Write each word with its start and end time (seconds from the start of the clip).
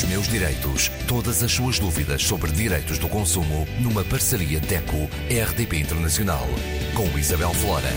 Os 0.00 0.08
meus 0.08 0.28
direitos. 0.28 0.88
Todas 1.06 1.42
as 1.42 1.52
suas 1.52 1.78
dúvidas 1.78 2.22
sobre 2.22 2.50
direitos 2.50 2.98
do 2.98 3.06
consumo 3.06 3.66
numa 3.82 4.02
parceria 4.02 4.58
DECO-RDP 4.58 5.76
Internacional. 5.76 6.46
Com 6.94 7.18
Isabel 7.18 7.52
Flora. 7.52 7.90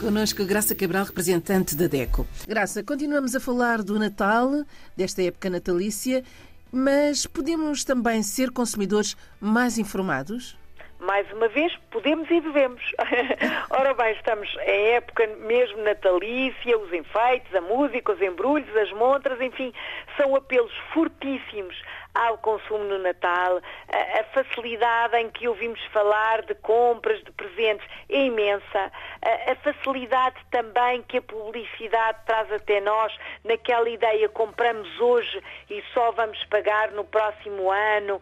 Connosco 0.00 0.44
Graça 0.44 0.74
Cabral, 0.74 1.04
representante 1.04 1.76
da 1.76 1.86
DECO. 1.86 2.26
Graça, 2.48 2.82
continuamos 2.82 3.36
a 3.36 3.40
falar 3.40 3.80
do 3.80 3.96
Natal, 3.96 4.64
desta 4.96 5.22
época 5.22 5.48
natalícia, 5.48 6.24
mas 6.72 7.26
podemos 7.26 7.84
também 7.84 8.20
ser 8.24 8.50
consumidores 8.50 9.16
mais 9.40 9.78
informados? 9.78 10.56
Mais 11.00 11.30
uma 11.32 11.48
vez, 11.48 11.76
podemos 11.90 12.30
e 12.30 12.40
devemos. 12.40 12.82
Ora 13.70 13.94
bem, 13.94 14.12
estamos 14.12 14.48
em 14.66 14.94
época 14.94 15.26
mesmo 15.40 15.82
natalícia, 15.82 16.78
os 16.78 16.92
enfeites, 16.92 17.54
a 17.54 17.60
música, 17.60 18.12
os 18.12 18.20
embrulhos, 18.20 18.74
as 18.76 18.92
montras, 18.92 19.40
enfim, 19.40 19.72
são 20.16 20.34
apelos 20.34 20.72
fortíssimos 20.92 21.76
ao 22.16 22.38
consumo 22.38 22.84
no 22.84 22.98
Natal, 22.98 23.60
a, 23.92 24.20
a, 24.20 24.24
facilidade 24.24 25.16
em 25.16 25.30
que 25.30 25.46
ouvimos 25.46 25.82
falar 25.92 26.42
de 26.42 26.54
compras, 26.56 27.22
de 27.22 27.30
presentes 27.32 27.86
é 28.08 28.24
imensa, 28.24 28.92
a, 29.22 29.52
a, 29.52 29.56
facilidade 29.56 30.36
também 30.50 31.02
que 31.02 31.18
a 31.18 31.22
publicidade 31.22 32.18
traz 32.26 32.50
até 32.52 32.80
nós, 32.80 33.14
naquela 33.44 33.88
ideia 33.88 34.28
compramos 34.28 34.88
hoje 35.00 35.42
e 35.70 35.82
só 35.92 36.10
vamos 36.12 36.42
pagar 36.44 36.90
no 36.92 37.04
próximo 37.04 37.70
ano, 37.70 38.20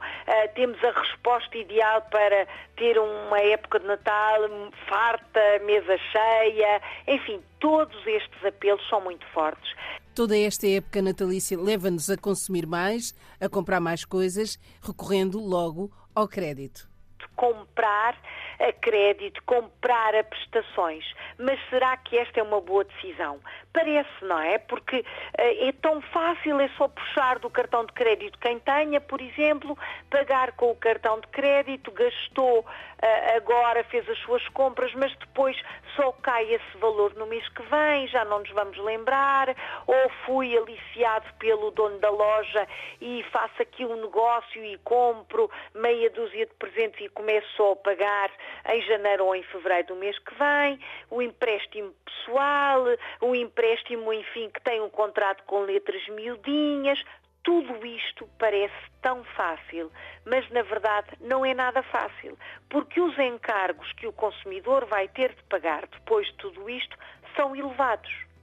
temos 0.55 0.83
a 0.85 0.91
resposta 0.91 1.57
ideal 1.57 2.03
para 2.11 2.47
ter 2.77 2.99
uma 2.99 3.41
época 3.41 3.79
de 3.79 3.87
Natal 3.87 4.41
farta, 4.87 5.41
mesa 5.65 5.97
cheia, 5.99 6.81
enfim, 7.07 7.43
todos 7.61 8.07
estes 8.07 8.45
apelos 8.45 8.87
são 8.89 9.01
muito 9.01 9.27
fortes. 9.29 9.75
Toda 10.15 10.39
esta 10.39 10.69
época 10.69 11.03
natalícia 11.03 11.61
leva-nos 11.61 12.09
a 12.09 12.17
consumir 12.17 12.69
mais, 12.69 13.13
a 13.41 13.49
comprar 13.49 13.81
mais 13.81 14.05
coisas, 14.05 14.61
recorrendo 14.81 15.41
logo 15.41 15.91
ao 16.15 16.29
crédito. 16.29 16.89
Comprar 17.37 18.17
a 18.61 18.73
crédito, 18.73 19.43
comprar 19.45 20.15
a 20.15 20.25
prestações. 20.25 21.05
Mas 21.39 21.59
será 21.69 21.97
que 21.97 22.17
esta 22.17 22.41
é 22.41 22.43
uma 22.43 22.61
boa 22.61 22.85
decisão? 22.85 23.41
Parece, 23.73 24.09
não 24.23 24.39
é? 24.39 24.59
Porque 24.59 25.01
uh, 25.01 25.05
é 25.39 25.73
tão 25.73 26.01
fácil, 26.01 26.61
é 26.61 26.69
só 26.77 26.89
puxar 26.89 27.39
do 27.39 27.51
cartão 27.51 27.85
de 27.85 27.93
crédito 27.93 28.39
quem 28.39 28.59
tenha, 28.61 29.01
por 29.01 29.21
exemplo, 29.21 29.77
pagar 30.11 30.53
com 30.53 30.71
o 30.71 30.77
cartão 30.77 31.21
de 31.21 31.27
crédito, 31.29 31.91
gastou 31.91 32.61
uh, 32.61 33.37
agora, 33.37 33.83
fez 33.85 34.09
as 34.09 34.19
suas 34.19 34.47
compras, 34.49 34.95
mas 34.95 35.15
depois 35.17 35.57
só 35.97 36.13
cai 36.13 36.53
esse 36.53 36.77
valor 36.79 37.15
no 37.15 37.27
mês 37.27 37.47
que 37.49 37.63
vem, 37.63 38.07
já 38.09 38.25
não 38.25 38.41
nos 38.41 38.51
vamos 38.51 38.77
lembrar, 38.79 39.55
ou 39.87 40.11
fui 40.25 40.57
aliciado 40.57 41.27
pelo 41.39 41.71
dono 41.73 41.99
da 41.99 42.11
loja 42.11 42.67
e 43.01 43.25
faço 43.33 43.61
aqui 43.61 43.85
um 43.85 43.97
negócio 43.97 44.65
e 44.65 44.79
compro 44.79 45.51
meia 45.75 46.11
dúzia 46.11 46.47
de 46.47 46.55
presentes 46.55 47.01
e 47.01 47.09
começo 47.25 47.49
só 47.57 47.73
a 47.73 47.77
pagar 47.77 48.31
em 48.69 48.83
janeiro 48.83 49.25
ou 49.25 49.35
em 49.35 49.43
fevereiro 49.45 49.89
do 49.89 49.97
mês 49.97 50.19
que 50.19 50.35
vem, 50.35 50.79
o 51.11 51.23
empréstimo 51.23 51.95
pessoal, 52.05 52.85
o 53.23 53.35
empréstimo, 53.35 54.13
enfim, 54.13 54.51
que 54.51 54.61
tem 54.61 54.83
um 54.83 54.91
contrato 54.91 55.43
com 55.45 55.61
letras 55.61 56.07
miudinhas, 56.09 57.03
tudo 57.43 57.87
isto 57.87 58.29
parece 58.39 58.75
tão 59.01 59.25
fácil, 59.25 59.91
mas 60.27 60.49
na 60.51 60.63
verdade 60.63 61.09
não 61.19 61.47
é 61.47 61.55
nada 61.55 61.83
fácil, 61.85 62.39
porque 62.69 63.01
os 63.01 63.19
encargos 63.19 63.91
que 63.95 64.07
o 64.07 64.13
consumidor 64.13 64.85
vai 64.85 65.09
ter 65.09 65.35
de 65.35 65.43
pagar 65.45 65.87
depois 65.87 66.27
de 66.27 66.35
tudo 66.35 66.69
isto 66.69 66.97
são 67.35 67.57
elevados. 67.57 68.11
os 68.11 68.34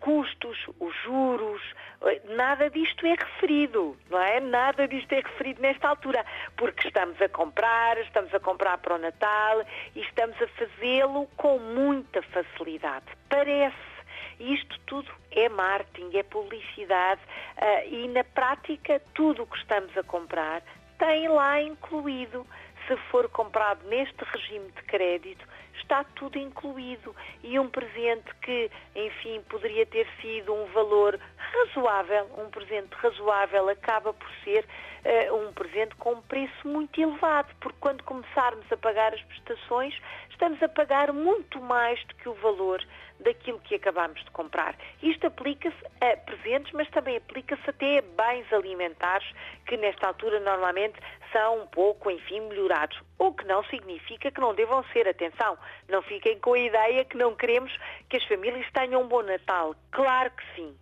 custos, 0.00 0.58
os 0.80 0.94
juros, 1.04 1.62
eh, 2.02 2.20
nada 2.30 2.68
disto 2.70 3.06
é 3.06 3.14
referido, 3.14 3.96
não 4.10 4.20
é? 4.20 4.40
Nada 4.40 4.88
disto 4.88 5.12
é 5.12 5.20
referido 5.20 5.62
nesta 5.62 5.88
altura, 5.88 6.24
porque 6.56 6.88
estamos 6.88 7.20
a 7.20 7.28
comprar, 7.28 7.98
estamos 7.98 8.34
a 8.34 8.40
comprar 8.40 8.78
para 8.78 8.94
o 8.94 8.98
Natal 8.98 9.62
e 9.94 10.00
estamos 10.00 10.40
a 10.42 10.46
fazê-lo 10.48 11.26
com 11.36 11.58
muita 11.58 12.22
facilidade. 12.22 13.06
Parece. 13.28 13.90
Isto 14.38 14.80
tudo 14.86 15.12
é 15.30 15.50
marketing, 15.50 16.16
é 16.16 16.22
publicidade 16.22 17.20
uh, 17.58 17.94
e 17.94 18.08
na 18.08 18.24
prática 18.24 18.98
tudo 19.12 19.42
o 19.42 19.46
que 19.46 19.58
estamos 19.58 19.94
a 19.98 20.02
comprar 20.02 20.62
tem 20.98 21.28
lá 21.28 21.60
incluído 21.60 22.46
se 22.86 22.96
for 23.10 23.28
comprado 23.28 23.86
neste 23.88 24.24
regime 24.24 24.70
de 24.72 24.82
crédito, 24.82 25.46
está 25.80 26.04
tudo 26.04 26.38
incluído. 26.38 27.14
E 27.42 27.58
um 27.58 27.68
presente 27.68 28.34
que, 28.42 28.70
enfim, 28.94 29.40
poderia 29.48 29.86
ter 29.86 30.06
sido 30.20 30.54
um 30.54 30.66
valor 30.66 31.18
razoável, 31.36 32.26
um 32.38 32.50
presente 32.50 32.92
razoável, 32.94 33.68
acaba 33.68 34.12
por 34.12 34.30
ser 34.44 34.64
uh, 34.64 35.34
um 35.34 35.52
presente 35.52 35.94
com 35.96 36.12
um 36.12 36.22
preço 36.22 36.66
muito 36.66 37.00
elevado, 37.00 37.48
porque 37.60 37.78
quando 37.80 38.02
começarmos 38.04 38.70
a 38.70 38.76
pagar 38.76 39.14
as 39.14 39.22
prestações, 39.22 39.94
estamos 40.30 40.62
a 40.62 40.68
pagar 40.68 41.12
muito 41.12 41.60
mais 41.60 42.02
do 42.06 42.14
que 42.14 42.28
o 42.28 42.34
valor 42.34 42.82
daquilo 43.20 43.60
que 43.60 43.74
acabamos 43.74 44.22
de 44.24 44.30
comprar. 44.30 44.74
Isto 45.02 45.26
aplica-se 45.26 45.76
a 46.00 46.16
presentes, 46.16 46.72
mas 46.72 46.88
também 46.90 47.16
aplica-se 47.16 47.68
até 47.68 47.98
a 47.98 48.02
bens 48.02 48.50
alimentares, 48.52 49.28
que 49.66 49.76
nesta 49.76 50.06
altura 50.06 50.40
normalmente 50.40 50.98
são 51.32 51.60
um 51.60 51.66
pouco, 51.66 52.10
enfim, 52.10 52.40
melhorados. 52.40 52.98
O 53.18 53.32
que 53.32 53.44
não 53.44 53.62
significa 53.64 54.30
que 54.30 54.40
não 54.40 54.54
devam 54.54 54.82
ser. 54.92 55.06
Atenção, 55.06 55.58
não 55.88 56.02
fiquem 56.02 56.38
com 56.38 56.54
a 56.54 56.58
ideia 56.58 57.04
que 57.04 57.16
não 57.16 57.34
queremos 57.34 57.76
que 58.08 58.16
as 58.16 58.24
famílias 58.24 58.66
tenham 58.72 59.02
um 59.02 59.08
bom 59.08 59.22
Natal. 59.22 59.74
Claro 59.90 60.30
que 60.30 60.44
sim. 60.54 60.76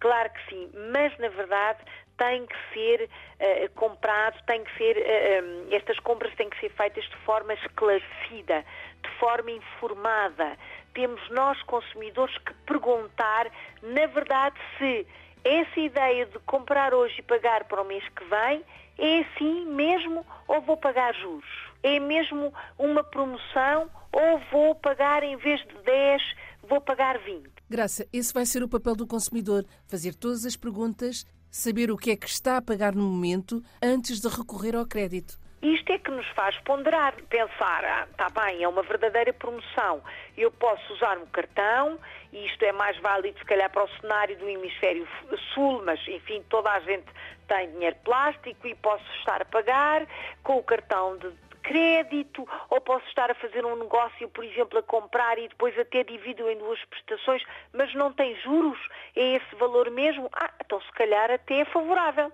Claro 0.00 0.30
que 0.30 0.50
sim, 0.50 0.70
mas 0.92 1.16
na 1.18 1.28
verdade 1.28 1.78
tem 2.16 2.46
que 2.46 2.56
ser 2.72 3.08
uh, 3.08 3.74
comprado, 3.74 4.38
tem 4.46 4.62
que 4.62 4.76
ser, 4.76 4.96
uh, 4.96 5.00
eh, 5.00 5.42
um, 5.42 5.74
estas 5.74 5.98
compras 6.00 6.34
têm 6.34 6.48
que 6.48 6.60
ser 6.60 6.70
feitas 6.70 7.04
de 7.04 7.16
forma 7.18 7.54
esclarecida, 7.54 8.64
de 9.02 9.10
forma 9.18 9.50
informada. 9.50 10.56
Temos 10.92 11.20
nós, 11.30 11.60
consumidores, 11.62 12.36
que 12.38 12.54
perguntar, 12.66 13.50
na 13.82 14.06
verdade, 14.06 14.56
se 14.78 15.06
essa 15.44 15.80
ideia 15.80 16.26
de 16.26 16.38
comprar 16.40 16.94
hoje 16.94 17.16
e 17.18 17.22
pagar 17.22 17.64
para 17.64 17.82
o 17.82 17.84
mês 17.84 18.06
que 18.10 18.24
vem 18.24 18.64
é 18.98 19.20
assim 19.20 19.66
mesmo 19.66 20.24
ou 20.46 20.60
vou 20.60 20.76
pagar 20.76 21.14
juros? 21.14 21.73
É 21.84 22.00
mesmo 22.00 22.50
uma 22.78 23.04
promoção 23.04 23.90
ou 24.10 24.40
vou 24.50 24.74
pagar 24.74 25.22
em 25.22 25.36
vez 25.36 25.60
de 25.60 25.74
10, 25.84 26.22
vou 26.62 26.80
pagar 26.80 27.18
20? 27.18 27.46
Graça, 27.68 28.08
esse 28.10 28.32
vai 28.32 28.46
ser 28.46 28.62
o 28.62 28.68
papel 28.68 28.96
do 28.96 29.06
consumidor, 29.06 29.66
fazer 29.86 30.14
todas 30.14 30.46
as 30.46 30.56
perguntas, 30.56 31.26
saber 31.50 31.90
o 31.90 31.98
que 31.98 32.12
é 32.12 32.16
que 32.16 32.26
está 32.26 32.56
a 32.56 32.62
pagar 32.62 32.94
no 32.94 33.02
momento 33.02 33.62
antes 33.82 34.18
de 34.18 34.28
recorrer 34.28 34.74
ao 34.74 34.86
crédito. 34.86 35.38
Isto 35.60 35.92
é 35.92 35.98
que 35.98 36.10
nos 36.10 36.26
faz 36.28 36.58
ponderar, 36.60 37.14
pensar, 37.28 37.84
ah, 37.84 38.06
está 38.10 38.28
bem, 38.28 38.62
é 38.62 38.68
uma 38.68 38.82
verdadeira 38.82 39.32
promoção. 39.32 40.02
Eu 40.36 40.50
posso 40.50 40.92
usar 40.92 41.16
um 41.16 41.26
cartão, 41.26 41.98
e 42.32 42.46
isto 42.46 42.62
é 42.64 42.72
mais 42.72 42.98
válido 43.00 43.38
se 43.38 43.44
calhar 43.46 43.70
para 43.70 43.84
o 43.84 43.88
cenário 44.00 44.36
do 44.36 44.46
hemisfério 44.46 45.08
sul, 45.54 45.82
mas 45.84 46.00
enfim, 46.06 46.42
toda 46.50 46.70
a 46.70 46.80
gente 46.80 47.06
tem 47.48 47.70
dinheiro 47.72 47.96
plástico 48.04 48.66
e 48.66 48.74
posso 48.74 49.04
estar 49.18 49.40
a 49.40 49.44
pagar 49.46 50.06
com 50.42 50.58
o 50.58 50.62
cartão 50.62 51.16
de 51.16 51.30
crédito, 51.64 52.46
ou 52.70 52.80
posso 52.80 53.06
estar 53.08 53.30
a 53.30 53.34
fazer 53.34 53.64
um 53.64 53.76
negócio, 53.76 54.28
por 54.28 54.44
exemplo, 54.44 54.78
a 54.78 54.82
comprar 54.82 55.38
e 55.38 55.48
depois 55.48 55.76
até 55.78 56.04
divido 56.04 56.48
em 56.48 56.58
duas 56.58 56.82
prestações, 56.84 57.42
mas 57.72 57.92
não 57.94 58.12
tem 58.12 58.36
juros, 58.42 58.78
é 59.16 59.36
esse 59.36 59.54
valor 59.56 59.90
mesmo? 59.90 60.30
Ah, 60.32 60.52
então 60.64 60.80
se 60.80 60.92
calhar 60.92 61.30
até 61.30 61.60
é 61.60 61.64
favorável. 61.64 62.30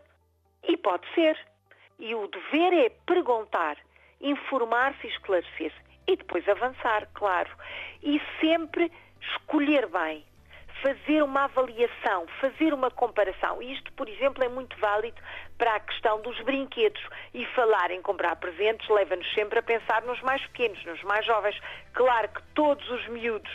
E 0.69 0.77
pode 0.77 1.07
ser. 1.15 1.39
E 1.99 2.15
o 2.15 2.27
dever 2.27 2.73
é 2.73 2.91
perguntar, 3.07 3.79
informar-se 4.21 5.07
e 5.07 5.11
esclarecer-se. 5.11 5.81
E 6.07 6.17
depois 6.17 6.47
avançar, 6.49 7.09
claro. 7.15 7.51
E 8.03 8.21
sempre 8.41 8.91
escolher 9.21 9.87
bem, 9.87 10.25
fazer 10.83 11.23
uma 11.23 11.45
avaliação, 11.45 12.27
fazer 12.41 12.73
uma 12.73 12.91
comparação. 12.91 13.63
Isto, 13.63 13.93
por 13.93 14.09
exemplo, 14.09 14.43
é 14.45 14.49
muito 14.49 14.77
válido 14.79 15.21
para 15.57 15.75
a 15.77 15.81
questão 15.81 16.21
dos 16.21 16.39
brinquedos. 16.43 17.03
E 17.35 17.45
falar 17.47 17.91
em 17.91 18.03
comprar 18.03 18.37
presentes 18.37 18.89
leva-nos 18.89 19.31
sempre 19.35 19.59
a 19.59 19.63
pensar 19.63 20.03
nos 20.03 20.21
mais 20.23 20.43
pequenos, 20.47 20.85
nos 20.85 21.03
mais 21.03 21.25
jovens. 21.25 21.59
Claro 21.93 22.29
que 22.29 22.43
todos 22.55 22.89
os 22.91 23.07
miúdos 23.09 23.53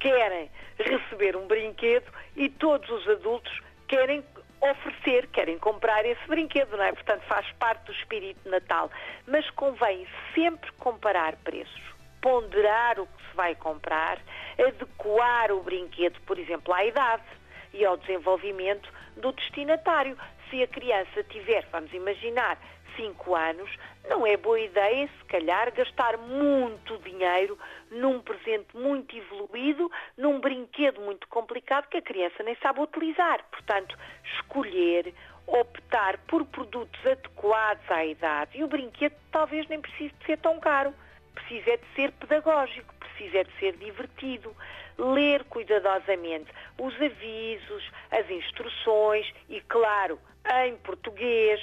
querem 0.00 0.50
receber 0.78 1.36
um 1.36 1.46
brinquedo 1.46 2.06
e 2.36 2.48
todos 2.48 2.88
os 2.88 3.08
adultos 3.08 3.52
querem 3.88 4.22
oferecer, 4.60 5.26
querem 5.28 5.58
comprar 5.58 6.04
esse 6.04 6.26
brinquedo, 6.26 6.76
não 6.76 6.84
é? 6.84 6.92
Portanto, 6.92 7.22
faz 7.22 7.50
parte 7.52 7.84
do 7.86 7.92
espírito 7.92 8.40
de 8.44 8.50
Natal. 8.50 8.90
Mas 9.26 9.48
convém 9.50 10.06
sempre 10.34 10.70
comparar 10.72 11.36
preços, 11.36 11.82
ponderar 12.20 12.98
o 12.98 13.06
que 13.06 13.22
se 13.30 13.36
vai 13.36 13.54
comprar, 13.54 14.18
adequar 14.58 15.52
o 15.52 15.62
brinquedo, 15.62 16.20
por 16.26 16.38
exemplo, 16.38 16.72
à 16.74 16.84
idade 16.84 17.24
e 17.72 17.84
ao 17.84 17.96
desenvolvimento 17.96 18.92
do 19.16 19.32
destinatário. 19.32 20.18
Se 20.50 20.62
a 20.62 20.66
criança 20.66 21.22
tiver, 21.24 21.66
vamos 21.70 21.92
imaginar, 21.92 22.58
5 22.96 23.34
anos, 23.34 23.70
não 24.08 24.26
é 24.26 24.36
boa 24.36 24.58
ideia, 24.58 25.08
se 25.18 25.24
calhar, 25.26 25.72
gastar 25.72 26.16
muito 26.18 26.98
dinheiro 26.98 27.56
num 27.90 28.20
presente 28.20 28.76
muito 28.76 29.16
evoluído, 29.16 29.90
num 30.16 30.40
brinquedo 30.40 31.00
muito 31.00 31.28
complicado 31.28 31.88
que 31.88 31.98
a 31.98 32.02
criança 32.02 32.42
nem 32.42 32.56
sabe 32.56 32.80
utilizar. 32.80 33.44
Portanto, 33.50 33.96
escolher, 34.34 35.14
optar 35.46 36.18
por 36.26 36.44
produtos 36.46 37.00
adequados 37.06 37.90
à 37.90 38.04
idade. 38.04 38.58
E 38.58 38.64
o 38.64 38.68
brinquedo 38.68 39.14
talvez 39.30 39.66
nem 39.68 39.80
precise 39.80 40.12
de 40.18 40.26
ser 40.26 40.38
tão 40.38 40.58
caro. 40.58 40.92
Precisa 41.34 41.70
é 41.70 41.76
de 41.76 41.86
ser 41.94 42.10
pedagógico, 42.12 42.92
precisa 43.18 43.38
é 43.38 43.44
de 43.44 43.58
ser 43.58 43.76
divertido. 43.76 44.54
Ler 44.96 45.44
cuidadosamente 45.44 46.50
os 46.78 46.94
avisos, 47.00 47.90
as 48.10 48.28
instruções 48.30 49.32
e, 49.48 49.60
claro, 49.62 50.18
em 50.64 50.76
português, 50.78 51.60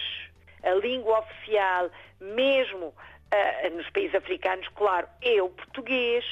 a 0.63 0.74
língua 0.74 1.19
oficial, 1.19 1.90
mesmo 2.19 2.88
uh, 2.88 3.75
nos 3.75 3.90
países 3.90 4.16
africanos, 4.16 4.68
claro, 4.69 5.07
é 5.22 5.42
o 5.42 5.50
português 5.50 6.25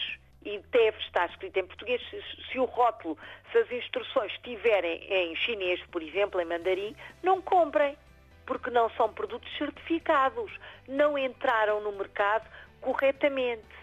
e 0.45 0.59
deve 0.71 0.97
estar 0.99 1.29
escrito 1.29 1.57
em 1.57 1.65
português. 1.65 2.01
Se, 2.09 2.21
se, 2.51 2.59
o 2.59 2.65
rótulo, 2.65 3.17
se 3.51 3.57
as 3.57 3.71
instruções 3.71 4.31
estiverem 4.33 5.03
em 5.09 5.35
chinês, 5.35 5.81
por 5.91 6.01
exemplo, 6.01 6.39
em 6.39 6.45
mandarim, 6.45 6.95
não 7.21 7.41
comprem, 7.41 7.97
porque 8.45 8.69
não 8.69 8.89
são 8.91 9.11
produtos 9.13 9.49
certificados, 9.57 10.51
não 10.87 11.17
entraram 11.17 11.81
no 11.81 11.91
mercado 11.93 12.49
corretamente. 12.81 13.82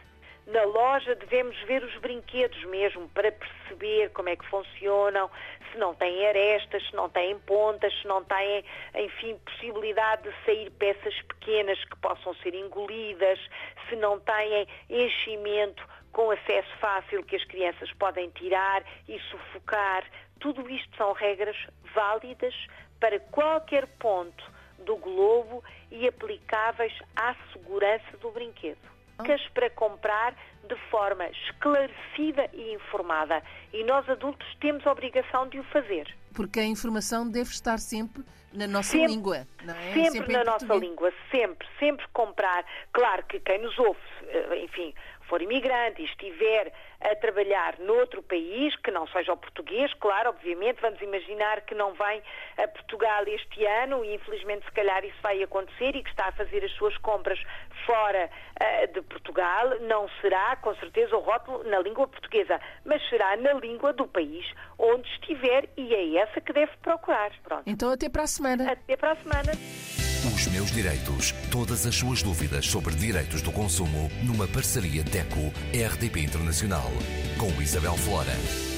Na 0.50 0.64
loja 0.64 1.14
devemos 1.14 1.56
ver 1.62 1.84
os 1.84 1.96
brinquedos 1.98 2.64
mesmo 2.64 3.08
para 3.10 3.30
perceber 3.30 4.10
como 4.10 4.30
é 4.30 4.34
que 4.34 4.44
funcionam, 4.46 5.30
se 5.70 5.78
não 5.78 5.94
têm 5.94 6.26
arestas, 6.26 6.84
se 6.88 6.92
não 6.92 7.08
têm 7.08 7.38
pontas, 7.38 7.92
se 8.00 8.08
não 8.08 8.24
têm, 8.24 8.64
enfim, 8.96 9.38
possibilidade 9.44 10.24
de 10.24 10.44
sair 10.44 10.68
peças 10.70 11.14
pequenas 11.22 11.78
que 11.84 11.96
possam 11.98 12.34
ser 12.42 12.52
engolidas, 12.56 13.38
se 13.88 13.94
não 13.94 14.18
têm 14.18 14.66
enchimento 14.88 15.86
com 16.10 16.32
acesso 16.32 16.76
fácil 16.80 17.22
que 17.22 17.36
as 17.36 17.44
crianças 17.44 17.92
podem 17.92 18.28
tirar 18.30 18.82
e 19.08 19.20
sufocar. 19.30 20.04
Tudo 20.40 20.68
isto 20.68 20.96
são 20.96 21.12
regras 21.12 21.56
válidas 21.94 22.54
para 22.98 23.20
qualquer 23.20 23.86
ponto 24.00 24.50
do 24.80 24.96
globo 24.96 25.62
e 25.92 26.08
aplicáveis 26.08 26.98
à 27.14 27.36
segurança 27.52 28.16
do 28.20 28.32
brinquedo 28.32 28.99
para 29.54 29.70
comprar 29.70 30.34
de 30.68 30.76
forma 30.90 31.26
esclarecida 31.28 32.48
e 32.52 32.74
informada. 32.74 33.42
E 33.72 33.82
nós 33.84 34.08
adultos 34.08 34.46
temos 34.60 34.86
a 34.86 34.92
obrigação 34.92 35.48
de 35.48 35.58
o 35.58 35.64
fazer. 35.64 36.06
Porque 36.34 36.60
a 36.60 36.64
informação 36.64 37.28
deve 37.28 37.50
estar 37.50 37.78
sempre 37.78 38.24
na 38.52 38.66
nossa 38.66 38.92
sempre, 38.92 39.14
língua, 39.14 39.46
não 39.64 39.74
é? 39.74 39.92
Sempre, 39.92 40.10
sempre 40.10 40.32
na 40.32 40.44
nossa 40.44 40.74
língua, 40.74 41.12
sempre, 41.30 41.66
sempre 41.78 42.06
comprar. 42.12 42.64
Claro 42.92 43.24
que 43.26 43.38
quem 43.40 43.62
nos 43.62 43.78
ouve, 43.78 44.00
eh, 44.28 44.64
enfim, 44.64 44.94
for 45.28 45.40
imigrante 45.40 46.02
e 46.02 46.04
estiver 46.06 46.72
a 47.00 47.14
trabalhar 47.16 47.78
noutro 47.78 48.22
país, 48.22 48.74
que 48.76 48.90
não 48.90 49.06
seja 49.06 49.32
o 49.32 49.36
português, 49.36 49.94
claro, 49.94 50.30
obviamente, 50.30 50.80
vamos 50.82 51.00
imaginar 51.00 51.62
que 51.62 51.74
não 51.74 51.94
vem 51.94 52.22
a 52.58 52.68
Portugal 52.68 53.22
este 53.26 53.64
ano 53.64 54.04
e 54.04 54.16
infelizmente 54.16 54.66
se 54.66 54.72
calhar 54.72 55.02
isso 55.04 55.16
vai 55.22 55.42
acontecer 55.42 55.96
e 55.96 56.02
que 56.02 56.10
está 56.10 56.26
a 56.26 56.32
fazer 56.32 56.62
as 56.62 56.72
suas 56.72 56.96
compras 56.98 57.40
fora 57.86 58.28
uh, 58.28 58.92
de 58.92 59.00
Portugal, 59.02 59.80
não 59.80 60.10
será 60.20 60.56
com 60.56 60.74
certeza 60.74 61.16
o 61.16 61.20
rótulo 61.20 61.64
na 61.64 61.78
língua 61.78 62.06
portuguesa, 62.06 62.60
mas 62.84 63.00
será 63.08 63.36
na 63.36 63.54
língua 63.54 63.92
do 63.92 64.06
país 64.06 64.44
onde 64.78 65.08
estiver 65.10 65.68
e 65.76 65.94
é 65.94 66.04
essa 66.20 66.40
que 66.40 66.52
deve 66.52 66.72
procurar. 66.82 67.30
Pronto. 67.42 67.62
Então 67.66 67.90
até 67.90 68.08
para 68.08 68.24
a 68.24 68.26
semana. 68.26 68.72
Até 68.72 68.96
para 68.96 69.12
a 69.12 69.16
semana. 69.16 69.52
Os 70.34 70.46
meus 70.48 70.70
direitos. 70.70 71.32
Todas 71.50 71.86
as 71.86 71.94
suas 71.94 72.22
dúvidas 72.22 72.66
sobre 72.66 72.94
direitos 72.94 73.42
do 73.42 73.50
consumo 73.52 74.10
numa 74.22 74.46
parceria 74.46 75.02
DECO-RDP 75.02 76.20
Internacional 76.20 76.90
com 77.38 77.60
Isabel 77.62 77.96
Flora. 77.96 78.69